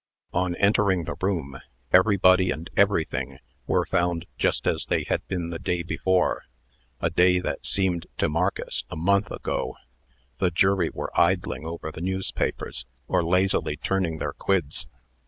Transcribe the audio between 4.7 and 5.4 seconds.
they had